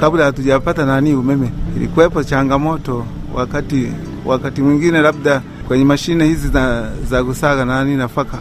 kabla 0.00 0.24
hatujapata 0.24 0.84
nani 0.86 1.14
umeme, 1.14 1.48
ilikuwepo 1.76 2.24
changamoto 2.24 3.04
wakati 3.34 3.92
wakati 4.24 4.62
mwingine 4.62 5.00
labda 5.00 5.42
kwenye 5.68 5.84
mashine 5.84 6.24
hizi 6.24 6.48
za, 6.48 6.90
za 7.10 7.24
kusaga 7.24 7.64
nani 7.64 7.96
nafaka, 7.96 8.38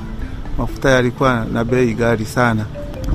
mafuta 0.58 0.90
yalikuwa 0.90 1.46
na 1.54 1.64
bei 1.66 1.94
ghali 1.94 2.26
sana. 2.26 2.66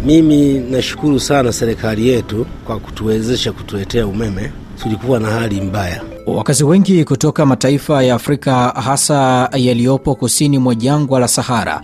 Mimi 0.05 0.59
nashukuru 0.59 1.21
sana 1.21 1.53
serikali 1.53 2.09
yetu 2.09 2.47
kwa 2.67 2.79
kutuwezesha 2.79 3.53
kutuletea 3.53 4.07
umeme. 4.07 4.53
Tulikuwa 4.83 5.21
na 5.21 5.29
hali 5.31 5.61
mbaya. 5.61 6.03
Wakazi 6.27 6.65
wengi 6.65 7.05
kutoka 7.05 7.47
mataifa 7.47 8.03
ya 8.03 8.15
Afrika 8.15 8.55
hasa 8.69 9.49
yaliyopo 9.53 10.15
kusini 10.15 10.59
mwa 10.59 10.75
jangwa 10.75 11.21
la 11.21 11.29
Sahara 11.29 11.83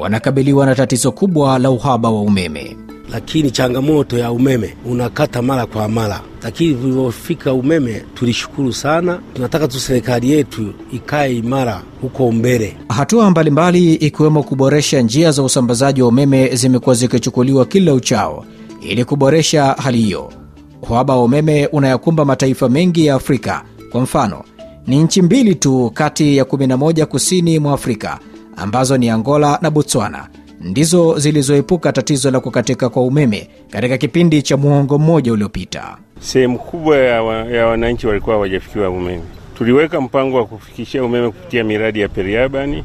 wanakabiliwa 0.00 0.66
na 0.66 0.74
tatizo 0.74 1.12
kubwa 1.12 1.58
la 1.58 1.70
uhaba 1.70 2.10
wa 2.10 2.22
umeme. 2.22 2.76
lakini 3.12 3.50
changamoto 3.50 4.18
ya 4.18 4.32
umeme 4.32 4.76
unakata 4.86 5.42
mara 5.42 5.66
kwa 5.66 5.88
mara, 5.88 6.20
lakini 6.42 6.74
vilivyofika 6.74 7.52
umeme 7.52 8.02
tulishukuru 8.14 8.72
sana. 8.72 9.20
Tunataka 9.34 9.68
tu 9.68 9.80
serikali 9.80 10.30
yetu 10.30 10.72
ikae 10.92 11.36
imara 11.36 11.82
huko 12.00 12.32
mbele. 12.32 12.76
Hatua 12.88 13.30
mbalimbali 13.30 13.94
ikiwemo 13.94 14.42
kuboresha 14.42 15.00
njia 15.00 15.32
za 15.32 15.42
usambazaji 15.42 16.02
wa 16.02 16.08
umeme 16.08 16.54
zimekuwa 16.56 16.94
zikichukuliwa 16.94 17.64
kila 17.66 17.94
uchao 17.94 18.44
ili 18.80 19.04
kuboresha 19.04 19.64
hali 19.64 19.98
hiyo. 19.98 20.32
Uhaba 20.82 21.16
wa 21.16 21.22
umeme 21.24 21.66
unayakumba 21.66 22.24
mataifa 22.24 22.68
mengi 22.68 23.06
ya 23.06 23.14
Afrika. 23.14 23.62
Kwa 23.92 24.00
mfano, 24.00 24.44
ni 24.86 25.02
nchi 25.02 25.22
mbili 25.22 25.54
tu 25.54 25.90
kati 25.94 26.36
ya 26.36 26.44
11 26.44 27.04
kusini 27.04 27.58
mwa 27.58 27.72
Afrika 27.74 28.18
ambazo 28.60 28.96
ni 28.98 29.10
Angola 29.10 29.58
na 29.62 29.70
Botswana 29.70 30.28
ndizo 30.60 31.18
zilizoepuka 31.18 31.92
tatizo 31.92 32.30
la 32.30 32.40
kukatika 32.40 32.88
kwa 32.88 33.02
umeme 33.02 33.48
katika 33.70 33.98
kipindi 33.98 34.42
cha 34.42 34.56
muongo 34.56 34.98
mmoja 34.98 35.32
uliopita. 35.32 35.96
Sehemu 36.20 36.58
kubwa 36.58 36.96
ya, 36.96 37.22
wa, 37.22 37.34
ya 37.36 37.66
wananchi 37.66 38.06
walikuwa 38.06 38.36
hawajafikiwa 38.36 38.90
umeme. 38.90 39.22
Tuliweka 39.58 40.00
mpango 40.00 40.36
wa 40.36 40.46
kufikishia 40.46 41.04
umeme 41.04 41.30
kupitia 41.30 41.64
miradi 41.64 42.00
ya 42.00 42.08
periabani 42.08 42.84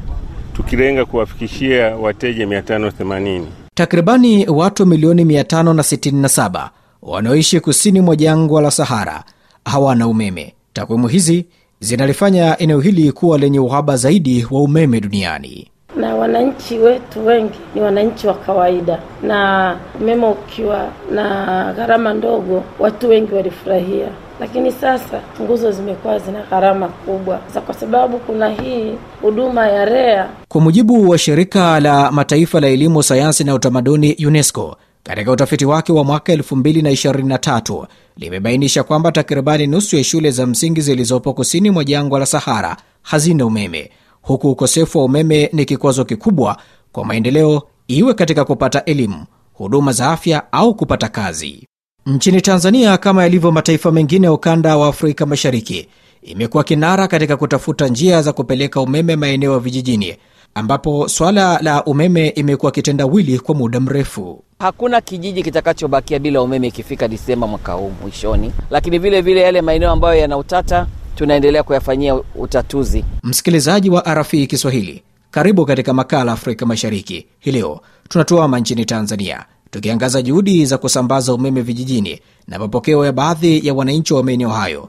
tukilenga 0.56 1.04
kuwafikishia 1.04 1.96
wateja 1.96 2.46
580. 2.46 3.42
Takribani 3.74 4.48
watu 4.48 4.86
milioni 4.86 5.24
567 5.24 6.68
wanaoishi 7.02 7.60
kusini 7.60 8.00
mwa 8.00 8.16
jangwa 8.16 8.62
la 8.62 8.70
Sahara 8.70 9.24
hawana 9.64 10.08
umeme. 10.08 10.54
Takwimu 10.72 11.08
hizi 11.08 11.46
zinalifanya 11.80 12.58
eneo 12.58 12.80
hili 12.80 13.12
kuwa 13.12 13.38
lenye 13.38 13.60
uhaba 13.60 13.96
zaidi 13.96 14.46
wa 14.50 14.62
umeme 14.62 15.00
duniani. 15.00 15.68
na 15.96 16.14
wananchi 16.14 16.78
wetu 16.78 17.26
wengi 17.26 17.58
ni 17.74 17.80
wananchi 17.80 18.26
wa 18.26 18.34
kawaida, 18.34 18.98
na 19.22 19.76
umeme 20.00 20.26
ukiwa 20.26 20.88
na 21.10 21.72
gharama 21.76 22.14
ndogo, 22.14 22.62
watu 22.78 23.08
wengi 23.08 23.34
walifurahia. 23.34 24.08
Lakini 24.40 24.72
sasa 24.72 25.20
nguzo 25.42 25.70
zimekuwa 25.70 26.18
zina 26.18 26.42
gharama 26.50 26.88
kubwa, 26.88 27.40
sasa 27.48 27.60
kwa 27.60 27.74
sababu 27.74 28.18
kuna 28.18 28.48
hii 28.48 28.92
huduma 29.22 29.68
ya 29.68 29.84
REA. 29.84 30.28
Kwa 30.48 30.60
mujibu 30.60 31.10
wa 31.10 31.18
shirika 31.18 31.80
la 31.80 32.12
mataifa 32.12 32.60
la 32.60 32.66
elimu, 32.68 33.02
sayansi 33.02 33.44
na 33.44 33.54
utamaduni 33.54 34.16
UNESCO, 34.26 34.76
katika 35.06 35.32
utafiti 35.32 35.64
wake 35.64 35.92
wa 35.92 36.04
mwaka 36.04 36.34
2023 36.34 37.86
limebainisha 38.16 38.82
kwamba 38.82 39.12
takribani 39.12 39.66
nusu 39.66 39.96
ya 39.96 40.04
shule 40.04 40.30
za 40.30 40.46
msingi 40.46 40.80
zilizopo 40.80 41.32
kusini 41.34 41.70
mwa 41.70 41.84
jangwa 41.84 42.18
la 42.18 42.26
Sahara 42.26 42.76
hazina 43.02 43.46
umeme, 43.46 43.90
huku 44.22 44.50
ukosefu 44.50 44.98
wa 44.98 45.04
umeme 45.04 45.50
ni 45.52 45.64
kikwazo 45.64 46.04
kikubwa 46.04 46.56
kwa 46.92 47.04
maendeleo, 47.04 47.62
iwe 47.88 48.14
katika 48.14 48.44
kupata 48.44 48.84
elimu, 48.84 49.24
huduma 49.52 49.92
za 49.92 50.10
afya 50.10 50.52
au 50.52 50.74
kupata 50.74 51.08
kazi. 51.08 51.66
Nchini 52.06 52.40
Tanzania, 52.40 52.98
kama 52.98 53.22
yalivyo 53.22 53.52
mataifa 53.52 53.92
mengine 53.92 54.26
ya 54.26 54.32
ukanda 54.32 54.76
wa 54.76 54.88
Afrika 54.88 55.26
Mashariki, 55.26 55.88
imekuwa 56.22 56.64
kinara 56.64 57.08
katika 57.08 57.36
kutafuta 57.36 57.88
njia 57.88 58.22
za 58.22 58.32
kupeleka 58.32 58.80
umeme 58.80 59.16
maeneo 59.16 59.52
ya 59.52 59.58
vijijini, 59.58 60.16
ambapo 60.56 61.08
swala 61.08 61.58
la 61.62 61.84
umeme 61.84 62.28
imekuwa 62.28 62.72
kitendawili 62.72 63.38
kwa 63.38 63.54
muda 63.54 63.80
mrefu. 63.80 64.42
Hakuna 64.58 65.00
kijiji 65.00 65.42
kitakachobakia 65.42 66.18
bila 66.18 66.42
umeme 66.42 66.66
ikifika 66.68 67.08
Disemba 67.08 67.46
mwaka 67.46 67.72
huu 67.72 67.92
mwishoni, 68.02 68.52
lakini 68.70 68.98
vile 68.98 69.20
vile 69.20 69.40
yale 69.40 69.62
maeneo 69.62 69.90
ambayo 69.90 70.20
yana 70.20 70.36
utata 70.38 70.86
tunaendelea 71.16 71.62
kuyafanyia 71.62 72.14
utatuzi. 72.34 73.04
Msikilizaji 73.22 73.90
wa 73.90 74.14
RFI 74.14 74.46
Kiswahili, 74.46 75.02
karibu 75.30 75.66
katika 75.66 75.92
makala 75.94 76.32
Afrika 76.32 76.66
Mashariki. 76.66 77.26
Hii 77.40 77.52
leo 77.52 77.80
tunatuama 78.08 78.60
nchini 78.60 78.84
Tanzania, 78.84 79.44
tukiangaza 79.70 80.22
juhudi 80.22 80.66
za 80.66 80.78
kusambaza 80.78 81.34
umeme 81.34 81.62
vijijini 81.62 82.20
na 82.48 82.58
mapokeo 82.58 83.04
ya 83.04 83.12
baadhi 83.12 83.66
ya 83.66 83.74
wananchi 83.74 84.14
wa 84.14 84.22
maeneo 84.22 84.48
hayo. 84.48 84.88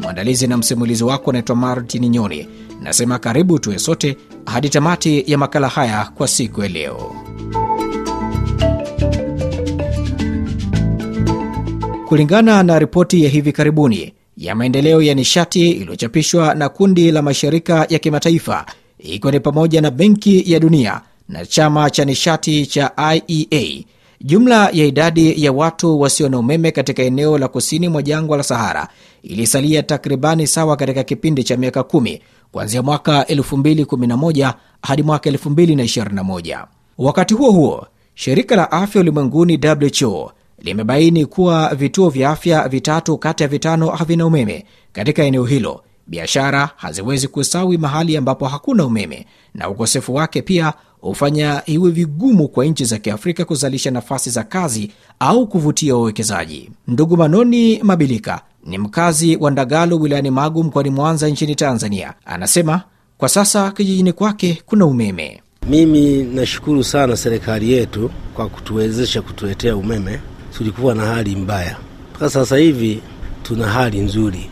Mwandalizi 0.00 0.46
na 0.46 0.56
msimulizi 0.56 1.04
wako 1.04 1.30
anaitwa 1.30 1.56
Martin 1.56 2.08
Nyoni. 2.08 2.48
Nasema 2.80 3.18
karibu 3.18 3.58
tuwe 3.58 3.78
sote 3.78 4.16
hadi 4.46 4.68
tamati 4.68 5.24
ya 5.32 5.38
makala 5.38 5.68
haya 5.68 6.10
kwa 6.14 6.28
siku 6.28 6.62
ya 6.62 6.68
leo. 6.68 7.16
Kulingana 12.08 12.62
na 12.62 12.78
ripoti 12.78 13.24
ya 13.24 13.30
hivi 13.30 13.52
karibuni 13.52 14.14
ya 14.36 14.54
maendeleo 14.54 15.02
ya 15.02 15.14
nishati 15.14 15.70
iliyochapishwa 15.70 16.54
na 16.54 16.68
kundi 16.68 17.10
la 17.12 17.22
mashirika 17.22 17.86
ya 17.88 17.98
kimataifa 17.98 18.66
ikiwa 18.98 19.32
ni 19.32 19.40
pamoja 19.40 19.80
na 19.80 19.90
Benki 19.90 20.52
ya 20.52 20.60
Dunia 20.60 21.00
na 21.28 21.46
chama 21.46 21.90
cha 21.90 22.04
nishati 22.04 22.66
cha 22.66 22.92
IEA, 23.14 23.84
jumla 24.20 24.70
ya 24.72 24.84
idadi 24.84 25.44
ya 25.44 25.52
watu 25.52 26.00
wasio 26.00 26.28
na 26.28 26.38
umeme 26.38 26.70
katika 26.70 27.02
eneo 27.02 27.38
la 27.38 27.48
kusini 27.48 27.88
mwa 27.88 28.02
jangwa 28.02 28.36
la 28.36 28.42
Sahara 28.42 28.88
ilisalia 29.22 29.82
takribani 29.82 30.46
sawa 30.46 30.76
katika 30.76 31.02
kipindi 31.04 31.44
cha 31.44 31.56
miaka 31.56 31.82
kumi 31.82 32.20
kuanzia 32.52 32.82
mwaka 32.82 33.22
2011 33.22 34.54
hadi 34.82 35.02
mwaka 35.02 35.30
2021. 35.30 36.66
Wakati 36.98 37.34
huo 37.34 37.50
huo, 37.50 37.86
shirika 38.14 38.56
la 38.56 38.72
afya 38.72 39.00
ulimwenguni 39.00 39.60
WHO 40.02 40.32
limebaini 40.58 41.26
kuwa 41.26 41.74
vituo 41.74 42.08
vya 42.08 42.30
afya 42.30 42.68
vitatu 42.68 43.18
kati 43.18 43.42
ya 43.42 43.48
vitano 43.48 43.90
havina 43.90 44.26
umeme 44.26 44.64
katika 44.92 45.22
eneo 45.24 45.44
hilo. 45.44 45.82
Biashara 46.06 46.70
haziwezi 46.76 47.28
kusawi 47.28 47.78
mahali 47.78 48.16
ambapo 48.16 48.46
hakuna 48.48 48.84
umeme, 48.86 49.26
na 49.54 49.68
ukosefu 49.68 50.14
wake 50.14 50.42
pia 50.42 50.72
hufanya 51.00 51.62
iwe 51.66 51.90
vigumu 51.90 52.48
kwa 52.48 52.64
nchi 52.64 52.84
za 52.84 52.98
Kiafrika 52.98 53.44
kuzalisha 53.44 53.90
nafasi 53.90 54.30
za 54.30 54.42
kazi 54.44 54.90
au 55.18 55.46
kuvutia 55.46 55.94
wawekezaji. 55.96 56.70
Ndugu 56.88 57.16
Manoni 57.16 57.82
Mabilika 57.82 58.40
ni 58.64 58.78
mkazi 58.78 59.36
wa 59.36 59.50
Ndagalo 59.50 59.96
wilayani 59.98 60.30
Magu 60.30 60.64
mkoani 60.64 60.90
Mwanza 60.90 61.28
nchini 61.28 61.54
Tanzania. 61.54 62.14
Anasema 62.24 62.82
kwa 63.18 63.28
sasa 63.28 63.70
kijijini 63.70 64.12
kwake 64.12 64.62
kuna 64.66 64.86
umeme. 64.86 65.42
Mimi 65.68 66.22
nashukuru 66.22 66.84
sana 66.84 67.16
serikali 67.16 67.72
yetu 67.72 68.10
kwa 68.34 68.48
kutuwezesha 68.48 69.22
kutuletea 69.22 69.76
umeme. 69.76 70.20
Tulikuwa 70.58 70.94
na 70.94 71.02
hali 71.06 71.36
mbaya, 71.36 71.76
mpaka 72.10 72.30
sasa 72.30 72.56
hivi 72.56 73.02
tuna 73.42 73.66
hali 73.66 74.00
nzuri, 74.00 74.50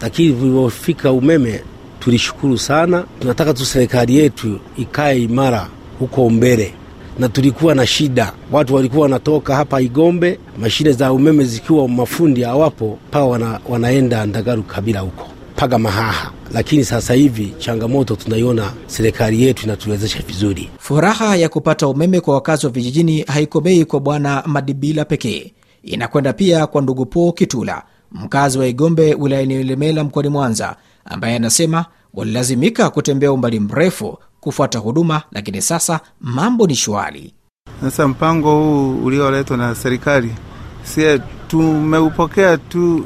lakini 0.00 0.32
vilivyofika 0.32 1.12
umeme 1.12 1.62
tulishukuru 2.00 2.58
sana. 2.58 3.04
Tunataka 3.20 3.54
tu 3.54 3.64
serikali 3.66 4.16
yetu 4.16 4.60
ikae 4.76 5.22
imara 5.22 5.68
huko 5.98 6.30
mbele, 6.30 6.74
na 7.18 7.28
tulikuwa 7.28 7.74
na 7.74 7.86
shida, 7.86 8.32
watu 8.52 8.74
walikuwa 8.74 9.02
wanatoka 9.02 9.56
hapa 9.56 9.80
Igombe, 9.80 10.38
mashine 10.58 10.92
za 10.92 11.12
umeme 11.12 11.44
zikiwa 11.44 11.88
mafundi 11.88 12.42
hawapo, 12.42 12.98
paa 13.10 13.24
wana, 13.24 13.60
wanaenda 13.68 14.26
Ndagaru 14.26 14.62
Kabila 14.62 15.00
huko 15.00 15.26
mpaka 15.56 15.78
Mahaha. 15.78 16.32
Lakini 16.52 16.84
sasa 16.84 17.14
hivi 17.14 17.52
changamoto 17.58 18.16
tunaiona, 18.16 18.72
serikali 18.86 19.42
yetu 19.42 19.64
inatuwezesha 19.64 20.22
vizuri. 20.26 20.70
Furaha 20.78 21.36
ya 21.36 21.48
kupata 21.48 21.88
umeme 21.88 22.20
kwa 22.20 22.34
wakazi 22.34 22.66
wa 22.66 22.72
vijijini 22.72 23.22
haikomei 23.22 23.84
kwa 23.84 24.00
Bwana 24.00 24.42
Madibila 24.46 25.04
pekee, 25.04 25.52
inakwenda 25.82 26.32
pia 26.32 26.66
kwa 26.66 26.82
ndugu 26.82 27.06
Po 27.06 27.32
Kitula, 27.32 27.82
mkazi 28.12 28.58
wa 28.58 28.66
Igombe 28.66 29.14
wilayani 29.14 29.54
Ilemela 29.60 30.04
mkoani 30.04 30.28
Mwanza, 30.28 30.76
ambaye 31.04 31.36
anasema 31.36 31.84
walilazimika 32.14 32.90
kutembea 32.90 33.32
umbali 33.32 33.60
mrefu 33.60 34.18
kufuata 34.40 34.78
huduma, 34.78 35.22
lakini 35.32 35.62
sasa 35.62 36.00
mambo 36.20 36.66
ni 36.66 36.74
shwari. 36.74 37.34
Sasa 37.80 38.08
mpango 38.08 38.50
huu 38.58 38.96
ulioletwa 39.04 39.56
na 39.56 39.74
serikali, 39.74 40.34
sie 40.82 41.20
tumeupokea 41.48 42.56
tu 42.58 43.04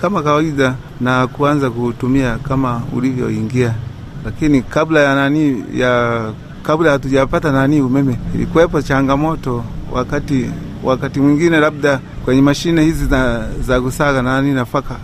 kama 0.00 0.22
kawaida 0.22 0.74
na 1.00 1.26
kuanza 1.26 1.70
kuutumia 1.70 2.38
kama 2.38 2.82
ulivyoingia, 2.96 3.74
lakini 4.24 4.62
kabla 4.62 5.00
ya 5.00 5.14
nani 5.14 5.64
ya 5.74 6.32
kabla 6.62 6.90
hatujapata 6.90 7.52
nani 7.52 7.80
umeme, 7.80 8.18
ilikuwepo 8.34 8.82
changamoto 8.82 9.64
wakati 9.92 10.50
wakati 10.84 11.20
mwingine 11.20 11.60
labda 11.60 12.00
kwenye 12.24 12.42
mashine 12.42 12.82
hizi 12.82 13.06
za, 13.06 13.48
za 13.60 13.80
kusaga 13.80 14.22
nani 14.22 14.52
nafaka, 14.52 14.96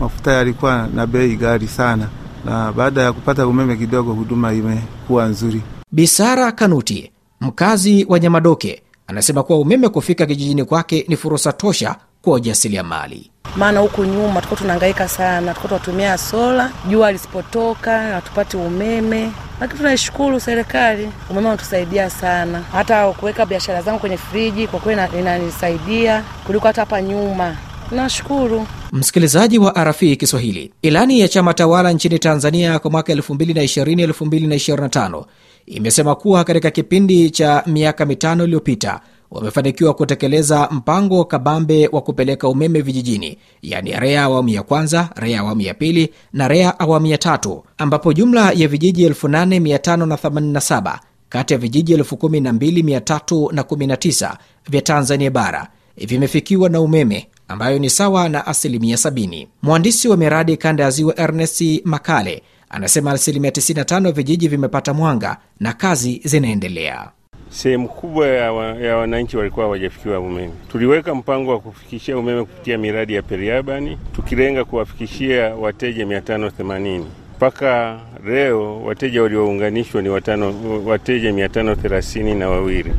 mafuta 0.00 0.32
yalikuwa 0.32 0.88
na 0.94 1.06
bei 1.06 1.36
ghali 1.36 1.68
sana, 1.68 2.08
na 2.44 2.72
baada 2.72 3.02
ya 3.02 3.12
kupata 3.12 3.46
umeme 3.46 3.76
kidogo, 3.76 4.12
huduma 4.12 4.52
imekuwa 4.52 5.24
nzuri. 5.26 5.62
Bisara 5.92 6.52
Kanuti, 6.52 7.10
Mkazi 7.40 8.06
wa 8.08 8.18
Nyamadoke 8.18 8.82
anasema 9.06 9.42
kuwa 9.42 9.58
umeme 9.58 9.88
kufika 9.88 10.26
kijijini 10.26 10.64
kwake 10.64 11.04
ni 11.08 11.16
fursa 11.16 11.52
tosha 11.52 11.96
kwa 12.22 12.32
wajasiriamali. 12.32 13.30
maana 13.56 13.80
huku 13.80 14.04
nyuma 14.04 14.40
tuko 14.40 14.56
tunahangaika 14.56 15.08
sana, 15.08 15.54
tuko 15.54 15.68
tunatumia 15.68 16.18
sola, 16.18 16.70
jua 16.90 17.12
lisipotoka 17.12 17.98
hatupati 18.02 18.56
umeme, 18.56 19.30
lakini 19.60 19.78
tunaishukuru 19.78 20.40
serikali, 20.40 21.08
umeme 21.30 21.46
unatusaidia 21.48 22.10
sana. 22.10 22.62
Hata 22.72 23.12
kuweka 23.12 23.46
biashara 23.46 23.82
zangu 23.82 23.98
kwenye 23.98 24.16
friji 24.16 24.66
kwa 24.66 24.80
kweli 24.80 25.00
inanisaidia 25.18 26.22
kuliko 26.46 26.66
hata 26.66 26.80
hapa 26.82 27.02
nyuma. 27.02 27.56
Nashukuru. 27.90 28.66
Msikilizaji 28.94 29.58
wa 29.58 29.84
RFI 29.84 30.16
Kiswahili, 30.16 30.72
ilani 30.82 31.20
ya 31.20 31.28
chama 31.28 31.54
tawala 31.54 31.92
nchini 31.92 32.18
Tanzania 32.18 32.78
kwa 32.78 32.90
mwaka 32.90 33.14
2020-2025 33.14 35.24
imesema 35.66 36.14
kuwa 36.14 36.44
katika 36.44 36.70
kipindi 36.70 37.30
cha 37.30 37.62
miaka 37.66 38.06
mitano 38.06 38.44
iliyopita 38.44 39.00
wamefanikiwa 39.30 39.94
kutekeleza 39.94 40.68
mpango 40.70 41.24
kabambe 41.24 41.88
wa 41.92 42.00
kupeleka 42.00 42.48
umeme 42.48 42.80
vijijini, 42.80 43.38
yaani 43.62 43.92
REA 43.92 44.22
awamu 44.22 44.48
ya 44.48 44.62
kwanza, 44.62 45.08
REA 45.16 45.40
awamu 45.40 45.60
ya 45.60 45.74
pili 45.74 46.10
na 46.32 46.48
REA 46.48 46.78
awamu 46.80 47.06
ya 47.06 47.18
tatu, 47.18 47.64
ambapo 47.78 48.12
jumla 48.12 48.52
ya 48.52 48.68
vijiji 48.68 49.08
8587 49.08 50.98
kati 51.28 51.52
ya 51.54 51.58
vijiji 51.58 51.96
12319 51.96 54.36
vya 54.70 54.82
Tanzania 54.82 55.30
bara 55.30 55.68
vimefikiwa 55.96 56.68
na 56.68 56.80
umeme 56.80 57.28
ambayo 57.48 57.78
ni 57.78 57.90
sawa 57.90 58.28
na 58.28 58.46
asilimia 58.46 58.96
70. 58.96 59.46
Mhandisi 59.62 60.08
wa 60.08 60.16
miradi 60.16 60.56
kanda 60.56 60.84
ya 60.84 60.90
ziwa 60.90 61.18
Ernest 61.20 61.80
Makale 61.84 62.42
anasema 62.70 63.10
asilimia 63.12 63.50
95 63.50 64.12
vijiji 64.12 64.48
vimepata 64.48 64.94
mwanga 64.94 65.36
na 65.60 65.72
kazi 65.72 66.20
zinaendelea. 66.24 67.10
Sehemu 67.50 67.88
kubwa 67.88 68.26
ya, 68.28 68.52
wa, 68.52 68.66
ya 68.66 68.96
wananchi 68.96 69.36
walikuwa 69.36 69.66
hawajafikiwa 69.66 70.20
umeme. 70.20 70.52
Tuliweka 70.72 71.14
mpango 71.14 71.50
wa 71.50 71.60
kufikishia 71.60 72.18
umeme 72.18 72.44
kupitia 72.44 72.78
miradi 72.78 73.14
ya 73.14 73.22
periabani 73.22 73.98
tukilenga 74.16 74.64
kuwafikishia 74.64 75.54
wateja 75.54 76.04
580 76.04 77.02
mpaka 77.36 78.00
leo 78.26 78.82
wateja 78.82 79.22
waliounganishwa 79.22 80.02
ni 80.02 80.08
watano, 80.08 80.54
wateja 80.86 81.32
530 81.32 82.36
na 82.38 82.48
wawili 82.48 82.92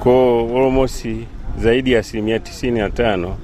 ko 0.00 0.40
almost 0.56 1.06
zaidi 1.58 1.92
ya 1.92 2.00
asilimia 2.00 2.38
95 2.38 3.34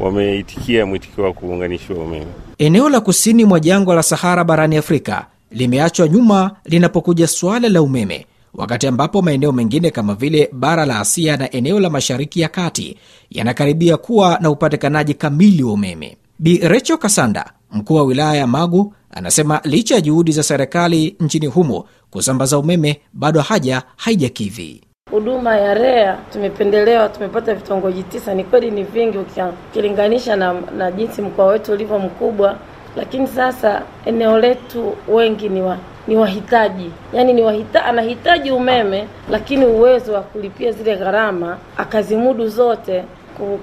wameitikia 0.00 0.86
mwitikio 0.86 1.24
wa 1.24 1.32
kuunganishiwa 1.32 2.04
umeme. 2.04 2.26
Eneo 2.58 2.88
la 2.88 3.00
kusini 3.00 3.44
mwa 3.44 3.60
jangwa 3.60 3.94
la 3.94 4.02
Sahara 4.02 4.44
barani 4.44 4.76
Afrika 4.76 5.26
limeachwa 5.50 6.08
nyuma 6.08 6.50
linapokuja 6.64 7.26
suala 7.26 7.68
la 7.68 7.82
umeme, 7.82 8.26
wakati 8.54 8.86
ambapo 8.86 9.22
maeneo 9.22 9.52
mengine 9.52 9.90
kama 9.90 10.14
vile 10.14 10.48
bara 10.52 10.86
la 10.86 11.00
Asia 11.00 11.36
na 11.36 11.50
eneo 11.52 11.80
la 11.80 11.90
Mashariki 11.90 12.40
ya 12.40 12.48
Kati 12.48 12.96
yanakaribia 13.30 13.96
kuwa 13.96 14.38
na 14.40 14.50
upatikanaji 14.50 15.14
kamili 15.14 15.62
wa 15.62 15.72
umeme. 15.72 16.16
Bi 16.38 16.58
Recho 16.58 16.96
Kasanda, 16.98 17.52
mkuu 17.72 17.94
wa 17.94 18.02
wilaya 18.02 18.34
ya 18.34 18.46
Magu, 18.46 18.94
anasema 19.10 19.60
licha 19.64 19.94
ya 19.94 20.00
juhudi 20.00 20.32
za 20.32 20.42
serikali 20.42 21.16
nchini 21.20 21.46
humo 21.46 21.84
kusambaza 22.10 22.58
umeme, 22.58 23.00
bado 23.12 23.40
haja 23.40 23.82
haijakidhi. 23.96 24.80
Huduma 25.10 25.56
ya 25.56 25.74
REA 25.74 26.18
tumependelewa, 26.32 27.08
tumepata 27.08 27.54
vitongoji 27.54 28.02
tisa. 28.02 28.34
Ni 28.34 28.44
kweli 28.44 28.70
ni 28.70 28.82
vingi 28.84 29.18
ukilinganisha 29.18 30.36
na, 30.36 30.54
na 30.76 30.92
jinsi 30.92 31.22
mkoa 31.22 31.46
wetu 31.46 31.72
ulivyo 31.72 31.98
mkubwa, 31.98 32.56
lakini 32.96 33.26
sasa 33.26 33.82
eneo 34.06 34.38
letu 34.38 34.94
wengi 35.08 35.48
ni 35.48 35.62
wa, 35.62 35.78
ni 36.08 36.16
wahitaji, 36.16 36.90
yaani 37.12 37.32
ni 37.32 37.42
wahita, 37.42 37.84
anahitaji 37.84 38.50
umeme, 38.50 39.08
lakini 39.30 39.64
uwezo 39.66 40.12
wa 40.12 40.20
kulipia 40.20 40.72
zile 40.72 40.96
gharama 40.96 41.58
akazimudu 41.76 42.48
zote 42.48 43.04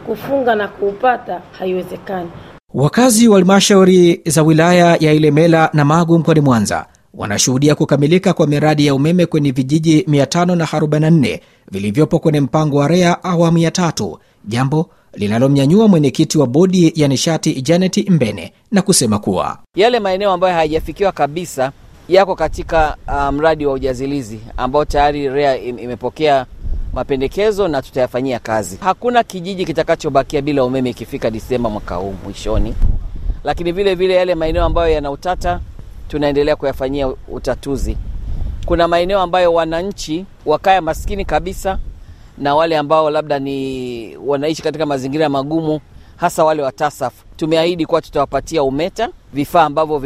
kufunga 0.06 0.56
na 0.56 0.68
kuupata 0.68 1.42
haiwezekani. 1.60 2.30
Wakazi 2.74 3.28
wa 3.28 3.36
halmashauri 3.38 4.22
za 4.26 4.44
wilaya 4.44 4.98
ya 5.00 5.14
Ilemela 5.14 5.70
na 5.74 5.86
Magu 5.86 6.20
mkoani 6.20 6.42
Mwanza 6.42 6.86
wanashuhudia 7.18 7.76
kukamilika 7.76 8.34
kwa 8.34 8.48
miradi 8.48 8.86
ya 8.86 8.96
umeme 8.96 9.26
kwenye 9.26 9.52
vijiji 9.52 10.02
544 10.02 11.40
vilivyopo 11.72 12.20
kwenye 12.20 12.40
mpango 12.42 12.78
wa 12.78 12.88
REA 12.88 13.24
awamu 13.24 13.58
ya 13.58 13.72
tatu, 13.72 14.20
jambo 14.46 14.90
linalomnyanyua 15.14 15.88
mwenyekiti 15.88 16.38
wa 16.38 16.48
bodi 16.48 16.92
ya 16.96 17.08
nishati 17.08 17.62
Janet 17.62 18.10
Mbene 18.10 18.54
na 18.72 18.82
kusema 18.82 19.20
kuwa 19.20 19.58
Yale 19.76 20.00
maeneo 20.00 20.32
ambayo 20.32 20.54
hayajafikiwa 20.54 21.12
kabisa 21.12 21.72
yako 22.10 22.36
katika 22.36 22.98
mradi 23.08 23.36
mradi 23.38 23.66
wa 23.66 23.74
ujazilizi 23.74 24.40
ambao 24.58 24.86
tayari 24.86 25.30
REA 25.30 25.58
imepokea 25.58 26.46
mapendekezo 26.94 27.68
na 27.68 27.82
tutayafanyia 27.82 28.40
kazi. 28.40 28.78
Hakuna 28.82 29.24
kijiji 29.24 29.66
kitakachobakia 29.66 30.42
bila 30.42 30.64
umeme 30.64 30.90
ikifika 30.90 31.30
Disemba 31.32 31.70
mwaka 31.70 31.96
huu 31.96 32.14
mwishoni, 32.24 32.76
lakini 33.44 33.72
vile 33.72 33.96
vile 33.96 34.16
yale 34.16 34.36
maeneo 34.36 34.64
ambayo 34.66 34.94
yana 34.94 35.12
utata 35.12 35.60
tunaendelea 36.08 36.56
kuyafanyia 36.56 37.08
utatuzi. 37.28 37.98
Kuna 38.66 38.88
maeneo 38.88 39.20
ambayo 39.22 39.54
wananchi 39.54 40.26
wakaya 40.46 40.82
maskini 40.82 41.26
kabisa 41.26 41.80
na 42.38 42.56
wale 42.56 42.78
ambao 42.78 43.10
labda 43.10 43.40
ni 43.40 44.18
wanaishi 44.26 44.62
katika 44.62 44.86
mazingira 44.86 45.30
magumu, 45.30 45.80
hasa 46.16 46.44
wale 46.44 46.62
wa 46.64 46.72
TASAF. 46.72 47.14
Tumeahidi 47.38 47.86
kuwa 47.86 48.02
tutawapatia 48.02 48.64
UMETA 48.64 49.10
vifaa 49.34 49.64
ambavyo 49.64 49.98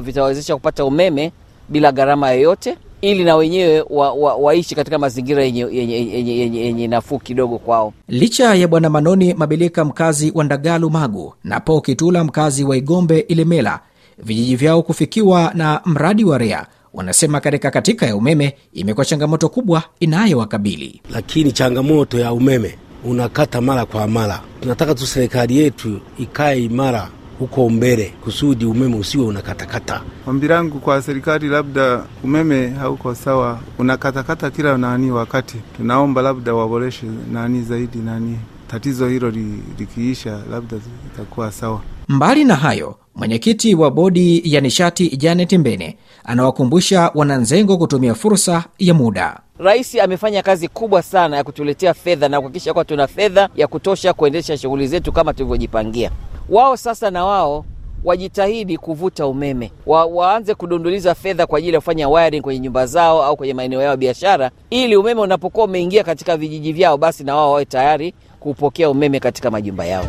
vitawezesha 0.00 0.54
kupata 0.54 0.84
umeme 0.84 1.32
bila 1.68 1.92
gharama 1.92 2.30
yoyote, 2.30 2.76
ili 3.00 3.24
na 3.24 3.36
wenyewe 3.36 3.84
wa, 3.90 4.12
wa, 4.12 4.34
waishi 4.34 4.74
katika 4.74 4.98
mazingira 4.98 5.42
yenye 5.44 6.86
nafuu 6.88 7.18
kidogo 7.18 7.58
kwao. 7.58 7.92
licha 8.08 8.54
ya 8.54 8.68
Bwana 8.68 8.90
Manoni 8.90 9.34
Mabilika 9.34 9.84
mkazi 9.84 10.32
wa 10.34 10.44
Ndagalu 10.44 10.90
Magu 10.90 11.34
na 11.44 11.60
Po 11.60 11.80
Kitula 11.80 12.24
mkazi 12.24 12.64
wa 12.64 12.76
Igombe 12.76 13.18
Ilemela 13.18 13.80
vijiji 14.22 14.56
vyao 14.56 14.82
kufikiwa 14.82 15.50
na 15.54 15.80
mradi 15.84 16.24
wa 16.24 16.38
REA, 16.38 16.66
wanasema 16.94 17.40
katika 17.40 17.70
katika 17.70 18.06
ya 18.06 18.16
umeme 18.16 18.56
imekuwa 18.72 19.06
changamoto 19.06 19.48
kubwa 19.48 19.82
inayowakabili. 20.00 21.00
lakini 21.10 21.52
changamoto 21.52 22.18
ya 22.18 22.32
umeme 22.32 22.78
unakata 23.04 23.60
mara 23.60 23.84
kwa 23.86 24.08
mara. 24.08 24.40
Tunataka 24.60 24.94
tu 24.94 25.06
serikali 25.06 25.58
yetu 25.58 26.00
ikae 26.18 26.62
imara 26.64 27.08
huko 27.38 27.70
mbele, 27.70 28.14
kusudi 28.24 28.64
umeme 28.64 28.96
usiwe 28.96 29.24
unakatakata. 29.26 30.02
Ombi 30.26 30.48
langu 30.48 30.78
kwa 30.80 31.02
serikali, 31.02 31.48
labda 31.48 32.04
umeme 32.24 32.68
hauko 32.68 33.14
sawa, 33.14 33.60
unakatakata 33.78 34.50
kila 34.50 34.78
nani 34.78 35.10
wakati. 35.10 35.56
Tunaomba 35.76 36.22
labda 36.22 36.54
waboreshe 36.54 37.06
nani 37.32 37.62
zaidi 37.62 37.98
nani, 37.98 38.38
tatizo 38.68 39.08
hilo 39.08 39.30
likiisha, 39.78 40.38
labda 40.50 40.76
itakuwa 41.14 41.52
sawa. 41.52 41.80
Mbali 42.08 42.44
na 42.44 42.56
hayo, 42.56 42.94
mwenyekiti 43.14 43.74
wa 43.74 43.90
bodi 43.90 44.42
ya 44.54 44.60
nishati 44.60 45.16
Janet 45.16 45.52
Mbene 45.52 45.96
anawakumbusha 46.24 47.10
wananzengo 47.14 47.78
kutumia 47.78 48.14
fursa 48.14 48.64
ya 48.78 48.94
muda. 48.94 49.40
Rais 49.58 49.94
amefanya 49.94 50.42
kazi 50.42 50.68
kubwa 50.68 51.02
sana 51.02 51.36
ya 51.36 51.44
kutuletea 51.44 51.94
fedha 51.94 52.28
na 52.28 52.38
kuhakikisha 52.40 52.72
kuwa 52.72 52.84
tuna 52.84 53.06
fedha 53.06 53.48
ya 53.56 53.66
kutosha 53.66 54.12
kuendesha 54.12 54.56
shughuli 54.58 54.86
zetu 54.86 55.12
kama 55.12 55.32
tulivyojipangia. 55.34 56.10
Wao 56.48 56.76
sasa 56.76 57.10
na 57.10 57.24
wao 57.24 57.64
wajitahidi 58.04 58.78
kuvuta 58.78 59.26
umeme 59.26 59.72
wa, 59.86 60.04
waanze 60.04 60.54
kudunduliza 60.54 61.14
fedha 61.14 61.46
kwa 61.46 61.58
ajili 61.58 61.74
ya 61.74 61.80
kufanya 61.80 62.08
wiring 62.08 62.42
kwenye 62.42 62.60
nyumba 62.60 62.86
zao 62.86 63.22
au 63.24 63.36
kwenye 63.36 63.54
maeneo 63.54 63.80
yao 63.82 63.90
ya 63.90 63.96
biashara, 63.96 64.50
ili 64.70 64.96
umeme 64.96 65.20
unapokuwa 65.20 65.66
umeingia 65.66 66.04
katika 66.04 66.36
vijiji 66.36 66.72
vyao, 66.72 66.96
basi 66.98 67.24
na 67.24 67.36
wao 67.36 67.50
wawe 67.50 67.64
tayari 67.64 68.14
kupokea 68.44 68.90
umeme 68.90 69.20
katika 69.20 69.50
majumba 69.50 69.84
yao. 69.84 70.04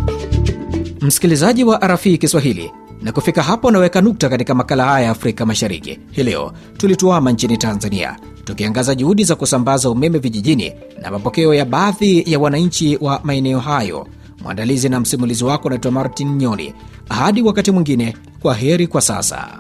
Msikilizaji 1.02 1.64
wa 1.64 1.78
RFI 1.88 2.18
Kiswahili, 2.18 2.72
na 3.02 3.12
kufika 3.12 3.44
hapo 3.44 3.72
naweka 3.72 4.02
nukta 4.02 4.30
katika 4.30 4.56
makala 4.56 4.86
haya 4.86 5.06
ya 5.06 5.12
Afrika 5.12 5.46
Mashariki. 5.46 6.00
Hii 6.12 6.24
leo 6.24 6.54
tulituama 6.78 7.32
nchini 7.32 7.58
Tanzania 7.58 8.18
tukiangaza 8.44 8.96
juhudi 8.96 9.24
za 9.24 9.36
kusambaza 9.36 9.90
umeme 9.90 10.20
vijijini 10.20 10.74
na 11.02 11.12
mapokeo 11.12 11.54
ya 11.54 11.66
baadhi 11.66 12.32
ya 12.32 12.40
wananchi 12.40 12.98
wa 13.02 13.20
maeneo 13.24 13.60
hayo. 13.60 14.08
Mwandalizi 14.44 14.90
na 14.90 15.00
msimulizi 15.00 15.44
wako 15.44 15.70
naitwa 15.70 15.92
Martin 15.92 16.36
Nyoni. 16.36 16.74
Hadi 17.10 17.42
wakati 17.42 17.72
mwingine, 17.72 18.18
kwa 18.42 18.54
heri 18.54 18.88
kwa 18.88 19.02
sasa. 19.02 19.60